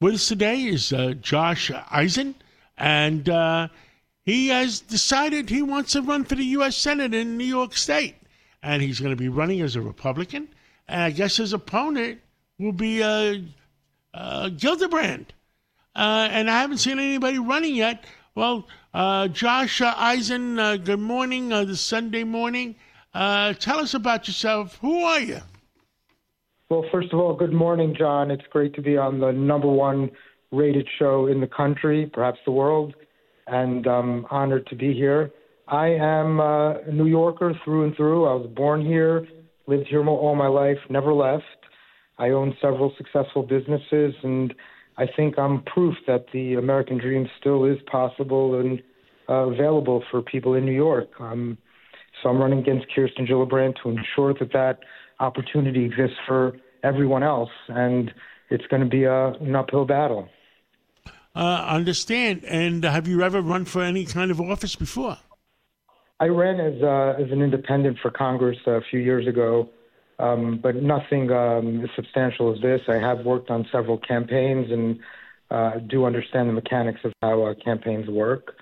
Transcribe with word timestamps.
with 0.00 0.14
us 0.14 0.28
today 0.28 0.62
is 0.62 0.94
uh, 0.94 1.12
Josh 1.20 1.70
Eisen, 1.90 2.34
and 2.78 3.28
uh, 3.28 3.68
he 4.24 4.48
has 4.48 4.80
decided 4.80 5.50
he 5.50 5.60
wants 5.60 5.92
to 5.92 6.00
run 6.00 6.24
for 6.24 6.36
the 6.36 6.44
U.S. 6.44 6.76
Senate 6.76 7.12
in 7.12 7.36
New 7.36 7.44
York 7.44 7.76
State, 7.76 8.16
and 8.62 8.80
he's 8.80 8.98
going 8.98 9.12
to 9.12 9.16
be 9.16 9.28
running 9.28 9.60
as 9.60 9.76
a 9.76 9.80
Republican. 9.82 10.48
And 10.88 11.02
I 11.02 11.10
guess 11.10 11.36
his 11.36 11.52
opponent 11.52 12.20
will 12.58 12.72
be 12.72 13.02
uh, 13.02 13.36
uh, 14.14 14.48
Gillibrand. 14.48 15.26
Uh, 15.94 16.28
and 16.30 16.50
I 16.50 16.60
haven't 16.60 16.78
seen 16.78 16.98
anybody 16.98 17.38
running 17.38 17.74
yet. 17.74 18.04
Well, 18.34 18.66
uh, 18.94 19.28
Josh 19.28 19.82
Eisen, 19.82 20.56
good 20.78 21.00
morning, 21.00 21.50
this 21.50 21.80
Sunday 21.82 22.24
morning. 22.24 22.74
Tell 23.12 23.80
us 23.80 23.92
about 23.92 24.28
yourself. 24.28 24.78
Who 24.80 25.02
are 25.02 25.20
you? 25.20 25.40
Well, 26.70 26.84
first 26.92 27.12
of 27.12 27.18
all, 27.18 27.34
good 27.34 27.52
morning, 27.52 27.96
John. 27.98 28.30
It's 28.30 28.44
great 28.48 28.76
to 28.76 28.80
be 28.80 28.96
on 28.96 29.18
the 29.18 29.32
number 29.32 29.66
one 29.66 30.08
rated 30.52 30.86
show 31.00 31.26
in 31.26 31.40
the 31.40 31.48
country, 31.48 32.08
perhaps 32.12 32.38
the 32.44 32.52
world, 32.52 32.94
and 33.48 33.84
I'm 33.88 34.24
honored 34.30 34.68
to 34.68 34.76
be 34.76 34.94
here. 34.94 35.32
I 35.66 35.88
am 35.88 36.38
uh, 36.38 36.74
a 36.74 36.92
New 36.92 37.06
Yorker 37.06 37.54
through 37.64 37.86
and 37.86 37.96
through. 37.96 38.24
I 38.24 38.34
was 38.34 38.48
born 38.54 38.86
here, 38.86 39.26
lived 39.66 39.88
here 39.88 40.06
all 40.06 40.36
my 40.36 40.46
life, 40.46 40.76
never 40.88 41.12
left. 41.12 41.42
I 42.18 42.28
own 42.28 42.56
several 42.62 42.94
successful 42.96 43.42
businesses, 43.42 44.14
and 44.22 44.54
I 44.96 45.06
think 45.16 45.40
I'm 45.40 45.64
proof 45.64 45.96
that 46.06 46.26
the 46.32 46.54
American 46.54 46.98
dream 46.98 47.28
still 47.40 47.64
is 47.64 47.78
possible 47.90 48.60
and 48.60 48.80
uh, 49.28 49.50
available 49.50 50.04
for 50.08 50.22
people 50.22 50.54
in 50.54 50.66
New 50.66 50.70
York. 50.70 51.08
Um, 51.18 51.58
so 52.22 52.28
I'm 52.28 52.38
running 52.38 52.60
against 52.60 52.86
Kirsten 52.94 53.26
Gillibrand 53.26 53.74
to 53.82 53.88
ensure 53.88 54.34
that 54.34 54.52
that 54.52 54.78
opportunity 55.20 55.84
exists 55.84 56.16
for 56.26 56.56
everyone 56.82 57.22
else, 57.22 57.50
and 57.68 58.12
it's 58.50 58.66
going 58.66 58.82
to 58.82 58.88
be 58.88 59.04
a, 59.04 59.28
an 59.34 59.54
uphill 59.54 59.84
battle. 59.84 60.28
Uh, 61.36 61.64
understand. 61.68 62.44
And 62.44 62.82
have 62.82 63.06
you 63.06 63.22
ever 63.22 63.40
run 63.40 63.64
for 63.64 63.82
any 63.82 64.04
kind 64.04 64.30
of 64.32 64.40
office 64.40 64.74
before? 64.74 65.18
I 66.18 66.26
ran 66.26 66.58
as 66.60 66.82
uh, 66.82 67.22
as 67.22 67.30
an 67.30 67.40
independent 67.40 67.98
for 68.02 68.10
Congress 68.10 68.58
a 68.66 68.80
few 68.90 69.00
years 69.00 69.26
ago 69.28 69.70
um, 70.20 70.60
but 70.62 70.76
nothing 70.76 71.30
um, 71.30 71.82
as 71.82 71.90
substantial 71.96 72.54
as 72.54 72.60
this. 72.60 72.82
I 72.88 72.96
have 72.96 73.24
worked 73.24 73.50
on 73.50 73.66
several 73.72 73.98
campaigns 73.98 74.70
and 74.70 75.00
uh, 75.50 75.78
do 75.88 76.04
understand 76.04 76.48
the 76.48 76.52
mechanics 76.52 77.00
of 77.04 77.12
how 77.22 77.44
uh, 77.44 77.54
campaigns 77.64 78.08
work. 78.08 78.54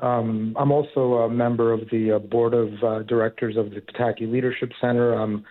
Um, 0.00 0.56
I'm 0.58 0.72
also 0.72 1.14
a 1.14 1.30
member 1.30 1.72
of 1.72 1.88
the 1.90 2.12
uh, 2.12 2.18
board 2.18 2.54
of 2.54 2.82
uh, 2.82 3.02
directors 3.02 3.56
of 3.56 3.70
the 3.70 3.80
Pataki 3.80 4.30
Leadership 4.30 4.72
Center. 4.80 5.12
I'm 5.12 5.44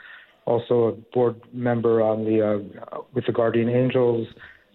also 0.45 0.87
a 0.87 0.91
board 1.13 1.41
member 1.53 2.01
on 2.01 2.25
the 2.25 2.41
uh, 2.41 2.99
with 3.13 3.25
the 3.25 3.31
Guardian 3.31 3.69
Angels. 3.69 4.27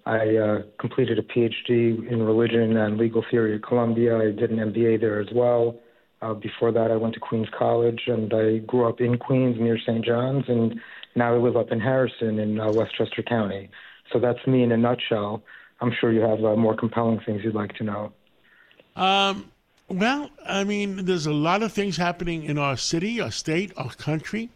I 0.05 0.36
uh, 0.36 0.62
completed 0.78 1.19
a 1.19 1.22
PhD 1.22 2.09
in 2.09 2.22
religion 2.22 2.77
and 2.77 2.97
legal 2.97 3.25
theory 3.28 3.56
at 3.56 3.64
Columbia. 3.64 4.17
I 4.17 4.31
did 4.31 4.50
an 4.50 4.59
MBA 4.59 5.00
there 5.00 5.20
as 5.20 5.27
well. 5.34 5.77
Uh, 6.22 6.33
before 6.34 6.72
that, 6.72 6.91
I 6.91 6.97
went 6.97 7.14
to 7.14 7.20
Queens 7.20 7.48
College, 7.56 8.03
and 8.06 8.33
I 8.33 8.59
grew 8.59 8.89
up 8.89 9.00
in 9.00 9.19
Queens 9.19 9.56
near 9.59 9.78
St. 9.78 10.05
John's, 10.05 10.44
and 10.48 10.81
now 11.14 11.34
I 11.34 11.39
live 11.39 11.56
up 11.56 11.72
in 11.72 11.81
Harrison 11.81 12.39
in 12.39 12.61
uh, 12.61 12.70
Westchester 12.72 13.22
County. 13.22 13.69
So 14.12 14.20
that's 14.20 14.44
me 14.47 14.62
in 14.62 14.72
a 14.72 14.77
nutshell. 14.77 15.42
I'm 15.81 15.92
sure 16.00 16.12
you 16.12 16.20
have 16.20 16.42
uh, 16.42 16.56
more 16.56 16.77
compelling 16.77 17.20
things 17.27 17.42
you'd 17.44 17.55
like 17.55 17.75
to 17.75 17.84
know. 17.84 18.12
Um, 18.94 19.50
well, 19.89 20.31
I 20.47 20.64
mean, 20.64 21.05
there's 21.05 21.27
a 21.27 21.33
lot 21.33 21.62
of 21.62 21.72
things 21.72 21.97
happening 21.97 22.44
in 22.44 22.59
our 22.59 22.77
city, 22.77 23.20
our 23.20 23.31
state, 23.31 23.72
our 23.77 23.91
country. 23.91 24.50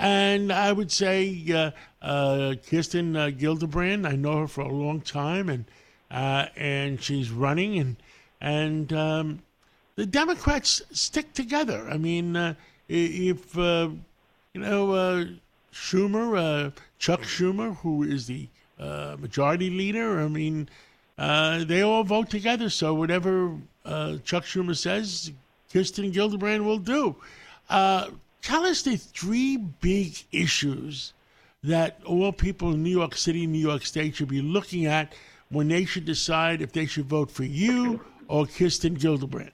And 0.00 0.50
I 0.50 0.72
would 0.72 0.90
say 0.90 1.44
uh, 1.52 1.72
uh, 2.00 2.54
Kirsten 2.70 3.14
uh, 3.16 3.26
Gillibrand, 3.26 4.08
I 4.08 4.16
know 4.16 4.38
her 4.38 4.48
for 4.48 4.62
a 4.62 4.72
long 4.72 5.02
time, 5.02 5.50
and 5.50 5.66
uh, 6.10 6.46
and 6.56 7.02
she's 7.02 7.30
running, 7.30 7.78
and 7.78 7.96
and 8.40 8.90
um, 8.94 9.42
the 9.96 10.06
Democrats 10.06 10.80
stick 10.90 11.34
together. 11.34 11.86
I 11.86 11.98
mean, 11.98 12.34
uh, 12.34 12.54
if 12.88 13.58
uh, 13.58 13.90
you 14.54 14.62
know 14.62 14.92
uh, 14.92 15.24
Schumer, 15.70 16.38
uh, 16.38 16.70
Chuck 16.98 17.20
Schumer, 17.20 17.76
who 17.76 18.02
is 18.02 18.26
the 18.26 18.48
uh, 18.78 19.16
majority 19.20 19.68
leader, 19.68 20.18
I 20.22 20.28
mean, 20.28 20.70
uh, 21.18 21.64
they 21.64 21.82
all 21.82 22.04
vote 22.04 22.30
together. 22.30 22.70
So 22.70 22.94
whatever 22.94 23.54
Chuck 23.84 24.44
Schumer 24.44 24.74
says, 24.74 25.30
Kirsten 25.70 26.10
Gillibrand 26.10 26.64
will 26.64 26.78
do. 26.78 27.16
Tell 28.42 28.64
us 28.64 28.82
the 28.82 28.96
three 28.96 29.56
big 29.56 30.16
issues 30.32 31.12
that 31.62 32.00
all 32.04 32.32
people 32.32 32.72
in 32.72 32.82
New 32.82 32.90
York 32.90 33.14
City, 33.14 33.46
New 33.46 33.58
York 33.58 33.84
State 33.84 34.16
should 34.16 34.28
be 34.28 34.40
looking 34.40 34.86
at 34.86 35.14
when 35.50 35.68
they 35.68 35.84
should 35.84 36.04
decide 36.04 36.62
if 36.62 36.72
they 36.72 36.86
should 36.86 37.06
vote 37.06 37.30
for 37.30 37.44
you 37.44 38.00
or 38.28 38.46
Kirsten 38.46 38.96
Gillibrand. 38.96 39.50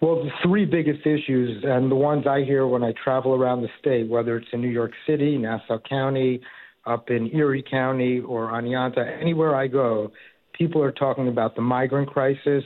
Well, 0.00 0.22
the 0.24 0.30
three 0.44 0.64
biggest 0.64 1.04
issues, 1.06 1.64
and 1.64 1.90
the 1.90 1.96
ones 1.96 2.26
I 2.26 2.44
hear 2.44 2.66
when 2.66 2.84
I 2.84 2.92
travel 3.02 3.34
around 3.34 3.62
the 3.62 3.68
state, 3.80 4.08
whether 4.08 4.36
it's 4.36 4.46
in 4.52 4.60
New 4.60 4.68
York 4.68 4.92
City, 5.06 5.36
Nassau 5.36 5.78
County, 5.88 6.40
up 6.86 7.10
in 7.10 7.34
Erie 7.34 7.64
County, 7.68 8.20
or 8.20 8.48
Oneonta, 8.48 9.20
anywhere 9.20 9.56
I 9.56 9.66
go, 9.66 10.12
people 10.52 10.82
are 10.82 10.92
talking 10.92 11.26
about 11.26 11.56
the 11.56 11.62
migrant 11.62 12.08
crisis, 12.08 12.62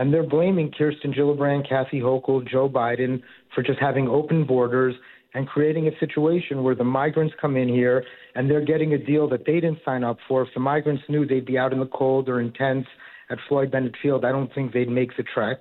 and 0.00 0.14
they're 0.14 0.26
blaming 0.26 0.72
Kirsten 0.72 1.12
Gillibrand, 1.12 1.68
Kathy 1.68 2.00
Hochul, 2.00 2.50
Joe 2.50 2.70
Biden 2.70 3.22
for 3.54 3.62
just 3.62 3.78
having 3.78 4.08
open 4.08 4.46
borders 4.46 4.94
and 5.34 5.46
creating 5.46 5.88
a 5.88 5.98
situation 6.00 6.62
where 6.62 6.74
the 6.74 6.84
migrants 6.84 7.34
come 7.38 7.54
in 7.54 7.68
here 7.68 8.02
and 8.34 8.50
they're 8.50 8.64
getting 8.64 8.94
a 8.94 8.98
deal 8.98 9.28
that 9.28 9.44
they 9.44 9.60
didn't 9.60 9.80
sign 9.84 10.02
up 10.02 10.16
for. 10.26 10.40
If 10.40 10.48
the 10.54 10.60
migrants 10.60 11.02
knew 11.10 11.26
they'd 11.26 11.44
be 11.44 11.58
out 11.58 11.74
in 11.74 11.80
the 11.80 11.86
cold 11.86 12.30
or 12.30 12.40
in 12.40 12.50
tents 12.54 12.88
at 13.28 13.36
Floyd 13.46 13.70
Bennett 13.70 13.94
Field, 14.02 14.24
I 14.24 14.32
don't 14.32 14.52
think 14.54 14.72
they'd 14.72 14.88
make 14.88 15.14
the 15.18 15.22
trek 15.34 15.58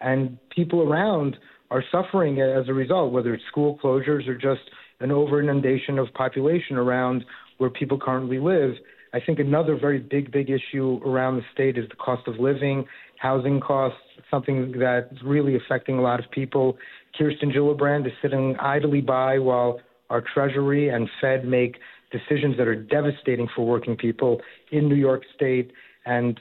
and 0.00 0.38
people 0.54 0.82
around 0.82 1.36
are 1.72 1.82
suffering 1.90 2.40
as 2.40 2.68
a 2.68 2.72
result, 2.72 3.12
whether 3.12 3.34
it's 3.34 3.44
school 3.50 3.76
closures 3.82 4.28
or 4.28 4.36
just 4.36 4.62
an 5.00 5.10
over 5.10 5.40
inundation 5.40 5.98
of 5.98 6.06
population 6.14 6.76
around 6.76 7.24
where 7.58 7.70
people 7.70 7.98
currently 7.98 8.38
live. 8.38 8.74
I 9.12 9.20
think 9.20 9.38
another 9.38 9.76
very 9.76 9.98
big, 9.98 10.30
big 10.30 10.50
issue 10.50 11.00
around 11.04 11.36
the 11.36 11.44
state 11.52 11.76
is 11.76 11.88
the 11.88 11.96
cost 11.96 12.28
of 12.28 12.38
living, 12.38 12.86
housing 13.16 13.60
costs, 13.60 13.98
something 14.30 14.72
that's 14.78 15.22
really 15.22 15.56
affecting 15.56 15.98
a 15.98 16.02
lot 16.02 16.20
of 16.20 16.30
people. 16.30 16.78
Kirsten 17.18 17.50
Gillibrand 17.50 18.06
is 18.06 18.12
sitting 18.22 18.56
idly 18.58 19.00
by 19.00 19.38
while 19.38 19.80
our 20.10 20.20
Treasury 20.20 20.88
and 20.88 21.08
Fed 21.20 21.44
make 21.44 21.78
decisions 22.12 22.56
that 22.56 22.66
are 22.66 22.76
devastating 22.76 23.48
for 23.54 23.66
working 23.66 23.96
people 23.96 24.40
in 24.70 24.88
New 24.88 24.96
York 24.96 25.22
State. 25.34 25.72
And 26.06 26.40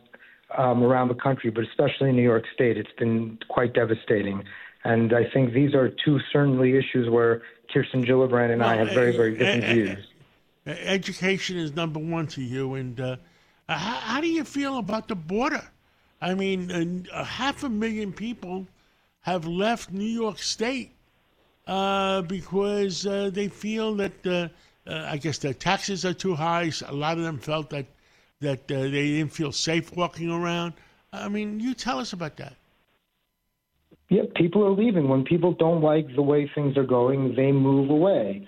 um, 0.58 0.84
around 0.84 1.10
the 1.10 1.16
country, 1.16 1.50
but 1.50 1.64
especially 1.64 2.10
in 2.10 2.16
New 2.16 2.24
York 2.24 2.44
State, 2.54 2.78
it's 2.78 2.92
been 2.98 3.38
quite 3.50 3.74
devastating. 3.74 4.44
And 4.84 5.14
I 5.14 5.30
think 5.30 5.54
these 5.54 5.74
are 5.76 5.90
two 5.90 6.20
certainly 6.32 6.78
issues 6.78 7.10
where 7.10 7.42
Kirsten 7.72 8.04
Gillibrand 8.04 8.52
and 8.52 8.62
well, 8.62 8.70
I 8.70 8.76
have 8.76 8.92
very, 8.92 9.16
very 9.16 9.38
different 9.38 9.66
uh, 9.66 9.74
views. 9.74 10.08
Education 10.66 11.58
is 11.58 11.76
number 11.76 12.00
one 12.00 12.28
to 12.28 12.42
you. 12.42 12.76
And 12.76 13.00
uh, 13.00 13.16
how, 13.68 13.76
how, 13.76 14.22
do 14.22 14.28
you 14.28 14.44
feel 14.44 14.78
about 14.78 15.08
the 15.08 15.16
border? 15.16 15.64
I 16.22 16.34
mean, 16.34 17.08
uh, 17.12 17.24
half 17.24 17.64
a 17.64 17.70
million 17.70 18.12
people 18.12 18.68
have 19.22 19.46
left 19.46 19.92
New 19.92 20.04
York 20.04 20.40
State 20.40 20.92
uh, 21.68 22.22
because 22.24 23.06
uh, 23.06 23.30
they 23.32 23.48
feel 23.48 23.96
that, 23.96 24.28
uh, 24.28 24.50
I 24.88 25.18
guess, 25.18 25.38
their 25.38 25.54
taxes 25.54 26.06
are 26.06 26.14
too 26.14 26.36
high. 26.36 26.72
A 26.88 26.94
lot 26.94 27.18
of 27.18 27.24
them 27.24 27.40
felt 27.40 27.70
that 27.70 27.86
that 28.42 28.72
uh, 28.72 28.84
they 28.84 28.90
didn't 28.90 29.34
feel 29.34 29.52
safe 29.52 29.94
walking 29.96 30.32
around. 30.32 30.74
I 31.12 31.28
mean, 31.28 31.60
you 31.60 31.74
tell 31.74 32.00
us 32.00 32.14
about 32.14 32.38
that. 32.38 32.56
Yeah, 34.10 34.24
people 34.36 34.66
are 34.66 34.72
leaving. 34.72 35.08
When 35.08 35.24
people 35.24 35.54
don't 35.54 35.82
like 35.82 36.16
the 36.16 36.22
way 36.22 36.50
things 36.56 36.78
are 36.78 36.86
going, 36.86 37.36
they 37.36 37.52
move 37.52 37.90
away. 37.90 38.48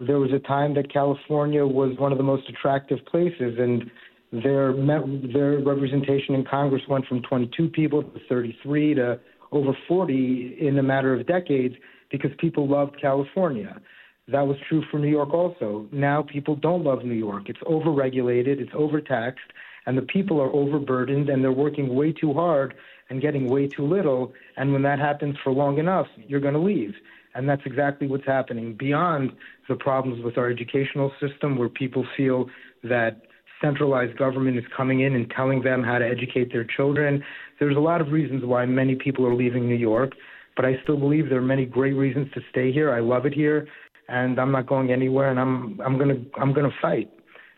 There 0.00 0.18
was 0.18 0.32
a 0.32 0.38
time 0.38 0.74
that 0.74 0.92
California 0.92 1.64
was 1.64 1.96
one 1.98 2.12
of 2.12 2.18
the 2.18 2.24
most 2.24 2.48
attractive 2.48 3.04
places, 3.06 3.58
and 3.58 3.90
their 4.32 4.72
their 4.72 5.58
representation 5.58 6.34
in 6.34 6.44
Congress 6.44 6.82
went 6.88 7.06
from 7.06 7.22
22 7.22 7.68
people 7.68 8.02
to 8.02 8.20
33 8.28 8.94
to 8.94 9.20
over 9.52 9.76
40 9.88 10.56
in 10.60 10.78
a 10.78 10.82
matter 10.82 11.12
of 11.12 11.26
decades 11.26 11.74
because 12.10 12.30
people 12.38 12.68
loved 12.68 13.00
California. 13.00 13.80
That 14.28 14.46
was 14.46 14.56
true 14.68 14.84
for 14.90 14.98
New 14.98 15.08
York 15.08 15.34
also. 15.34 15.88
Now 15.90 16.22
people 16.22 16.54
don't 16.54 16.84
love 16.84 17.04
New 17.04 17.14
York. 17.14 17.48
It's 17.48 17.60
overregulated, 17.60 18.60
it's 18.60 18.72
overtaxed, 18.74 19.52
and 19.86 19.98
the 19.98 20.02
people 20.02 20.40
are 20.40 20.52
overburdened 20.52 21.28
and 21.28 21.42
they're 21.42 21.52
working 21.52 21.94
way 21.94 22.12
too 22.12 22.32
hard 22.32 22.74
and 23.08 23.20
getting 23.20 23.48
way 23.48 23.66
too 23.66 23.84
little. 23.84 24.32
And 24.56 24.72
when 24.72 24.82
that 24.82 25.00
happens 25.00 25.36
for 25.42 25.52
long 25.52 25.78
enough, 25.78 26.06
you're 26.16 26.40
going 26.40 26.54
to 26.54 26.60
leave. 26.60 26.94
And 27.34 27.48
that's 27.48 27.62
exactly 27.64 28.06
what's 28.06 28.26
happening 28.26 28.74
beyond 28.74 29.32
the 29.68 29.76
problems 29.76 30.24
with 30.24 30.36
our 30.36 30.50
educational 30.50 31.12
system 31.20 31.56
where 31.56 31.68
people 31.68 32.04
feel 32.16 32.46
that 32.84 33.22
centralized 33.60 34.16
government 34.16 34.58
is 34.58 34.64
coming 34.76 35.00
in 35.00 35.14
and 35.14 35.30
telling 35.36 35.62
them 35.62 35.82
how 35.82 35.98
to 35.98 36.06
educate 36.06 36.52
their 36.52 36.64
children. 36.64 37.22
There's 37.58 37.76
a 37.76 37.80
lot 37.80 38.00
of 38.00 38.08
reasons 38.08 38.44
why 38.44 38.66
many 38.66 38.94
people 38.94 39.26
are 39.26 39.34
leaving 39.34 39.68
New 39.68 39.76
York, 39.76 40.12
but 40.56 40.64
I 40.64 40.80
still 40.82 40.96
believe 40.96 41.28
there 41.28 41.38
are 41.38 41.42
many 41.42 41.66
great 41.66 41.92
reasons 41.92 42.32
to 42.32 42.40
stay 42.50 42.72
here. 42.72 42.92
I 42.92 43.00
love 43.00 43.26
it 43.26 43.34
here 43.34 43.68
and 44.10 44.38
I'm 44.40 44.50
not 44.50 44.66
going 44.66 44.92
anywhere, 44.92 45.30
and 45.30 45.38
I'm 45.38 45.80
I'm 45.80 45.96
gonna 45.96 46.20
I'm 46.38 46.52
gonna 46.52 46.74
fight, 46.82 47.10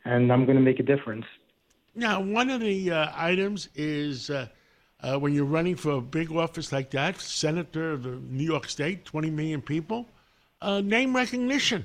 and 0.05 0.31
I'm 0.31 0.47
gonna 0.47 0.61
make 0.61 0.79
a 0.79 0.83
difference. 0.83 1.25
Now, 1.95 2.21
one 2.21 2.51
of 2.51 2.61
the 2.61 2.91
uh, 2.91 3.13
items 3.15 3.69
is 3.75 4.31
uh, 4.31 4.49
uh, 5.03 5.19
when 5.19 5.35
you're 5.35 5.45
running 5.45 5.77
for 5.77 5.93
a 5.93 6.01
big 6.01 6.31
office 6.33 6.73
like 6.73 6.91
that, 6.91 7.21
senator 7.21 7.93
of 7.93 8.05
New 8.31 8.45
York 8.45 8.69
State, 8.69 9.05
20 9.05 9.31
million 9.31 9.61
people, 9.61 10.07
uh, 10.61 10.81
name 10.81 11.15
recognition. 11.15 11.85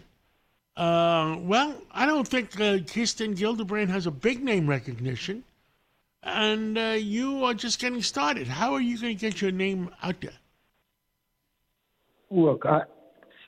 Uh, 0.76 1.38
well, 1.40 1.76
I 1.92 2.06
don't 2.06 2.28
think 2.28 2.60
uh, 2.62 2.78
Kirsten 2.80 3.34
Gillibrand 3.34 3.90
has 3.90 4.06
a 4.06 4.12
big 4.12 4.44
name 4.44 4.68
recognition, 4.70 5.44
and 6.22 6.78
uh, 6.78 6.82
you 7.00 7.44
are 7.44 7.56
just 7.56 7.80
getting 7.80 8.04
started. 8.04 8.48
How 8.48 8.74
are 8.74 8.82
you 8.82 9.00
going 9.00 9.18
to 9.18 9.20
get 9.20 9.42
your 9.42 9.52
name 9.52 9.90
out 10.04 10.22
there? 10.22 10.38
Look, 12.30 12.66
I 12.66 12.82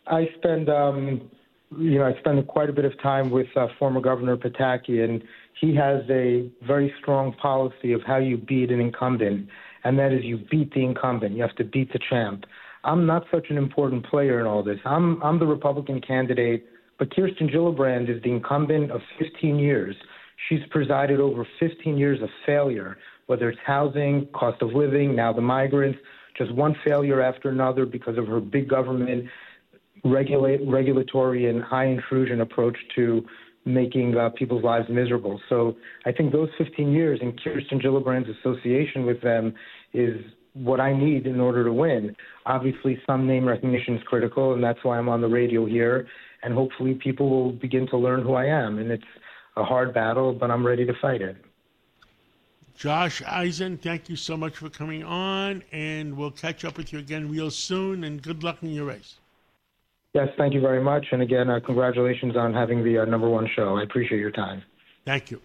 I 0.08 0.30
spend 0.38 0.70
um, 0.70 1.30
you 1.78 2.00
know 2.00 2.06
I 2.06 2.18
spend 2.20 2.46
quite 2.48 2.70
a 2.70 2.74
bit 2.74 2.86
of 2.86 3.00
time 3.02 3.30
with 3.30 3.48
uh, 3.56 3.68
former 3.78 4.02
Governor 4.02 4.38
Pataki, 4.38 5.04
and 5.04 5.22
he 5.60 5.76
has 5.76 6.04
a 6.10 6.50
very 6.66 6.94
strong 7.02 7.34
policy 7.34 7.94
of 7.94 8.02
how 8.04 8.18
you 8.18 8.38
beat 8.38 8.72
an 8.72 8.80
incumbent, 8.80 9.48
and 9.84 9.98
that 10.00 10.12
is 10.12 10.24
you 10.24 10.38
beat 10.50 10.74
the 10.74 10.84
incumbent. 10.84 11.36
You 11.36 11.42
have 11.42 11.56
to 11.56 11.64
beat 11.64 11.92
the 11.94 12.00
champ. 12.10 12.46
I'm 12.84 13.06
not 13.06 13.26
such 13.32 13.48
an 13.50 13.58
important 13.58 14.06
player 14.06 14.40
in 14.40 14.46
all 14.46 14.64
this. 14.64 14.80
I'm 14.86 15.22
I'm 15.22 15.40
the 15.40 15.48
Republican 15.48 16.02
candidate, 16.02 16.66
but 16.98 17.14
Kirsten 17.14 17.50
Gillibrand 17.50 18.10
is 18.10 18.22
the 18.24 18.32
incumbent 18.32 18.92
of 18.92 19.02
15 19.20 19.60
years. 19.60 19.96
She's 20.48 20.62
presided 20.72 21.20
over 21.20 21.46
15 21.60 21.98
years 21.98 22.22
of 22.22 22.30
failure, 22.46 22.98
whether 23.28 23.50
it's 23.50 23.60
housing, 23.66 24.28
cost 24.34 24.62
of 24.62 24.70
living, 24.74 25.16
now 25.16 25.34
the 25.34 25.42
migrants, 25.42 26.00
just 26.38 26.54
one 26.54 26.76
failure 26.88 27.22
after 27.22 27.50
another 27.50 27.86
because 27.86 28.18
of 28.18 28.26
her 28.28 28.40
big 28.40 28.70
government 28.70 29.26
regulate 30.04 30.62
regulatory 30.68 31.50
and 31.50 31.64
high 31.64 31.86
intrusion 31.86 32.42
approach 32.42 32.78
to 32.96 33.26
making 33.66 34.18
uh, 34.18 34.30
people's 34.30 34.64
lives 34.64 34.88
miserable. 34.90 35.40
So 35.50 35.76
I 36.06 36.12
think 36.12 36.32
those 36.32 36.50
15 36.58 36.92
years 36.92 37.20
and 37.22 37.40
Kirsten 37.42 37.80
Gillibrand's 37.80 38.30
association 38.40 39.06
with 39.06 39.22
them 39.22 39.54
is 39.94 40.20
what 40.54 40.80
I 40.80 40.94
need 40.98 41.28
in 41.28 41.40
order 41.40 41.64
to 41.64 41.74
win. 41.74 42.16
Obviously, 42.46 43.00
some 43.06 43.28
name 43.28 43.46
recognition 43.46 43.96
is 43.96 44.04
critical, 44.04 44.54
and 44.54 44.64
that's 44.64 44.80
why 44.84 44.98
I'm 44.98 45.10
on 45.10 45.22
the 45.22 45.28
radio 45.28 45.66
here. 45.66 46.08
And 46.42 46.54
hopefully, 46.54 46.96
people 46.96 47.30
will 47.30 47.52
begin 47.52 47.88
to 47.88 47.98
learn 47.98 48.24
who 48.24 48.34
I 48.34 48.46
am. 48.46 48.80
And 48.80 48.92
it's 48.92 49.04
a 49.58 49.64
hard 49.64 49.94
battle, 49.94 50.34
but 50.34 50.50
I'm 50.50 50.66
ready 50.66 50.86
to 50.86 50.94
fight 51.02 51.22
it. 51.22 51.38
Josh 52.76 53.22
Eisen, 53.28 53.78
thank 53.78 54.08
you 54.08 54.16
so 54.16 54.38
much 54.38 54.56
for 54.56 54.70
coming 54.70 55.04
on, 55.04 55.64
and 55.74 56.16
we'll 56.16 56.32
catch 56.32 56.64
up 56.64 56.78
with 56.78 56.94
you 56.94 57.00
again 57.00 57.30
real 57.30 57.52
soon. 57.52 58.06
And 58.06 58.22
good 58.22 58.42
luck 58.42 58.64
in 58.64 58.72
your 58.72 58.86
race. 58.86 59.18
Yes, 60.14 60.28
thank 60.38 60.54
you 60.54 60.62
very 60.62 60.82
much. 60.82 61.06
And 61.12 61.22
again, 61.22 61.50
uh, 61.50 61.60
congratulations 61.64 62.36
on 62.36 62.54
having 62.54 62.84
the 62.84 63.00
uh, 63.00 63.06
number 63.06 63.30
one 63.30 63.48
show. 63.56 63.78
I 63.78 63.84
appreciate 63.84 64.20
your 64.20 64.32
time. 64.32 64.64
Thank 65.06 65.32
you. 65.32 65.42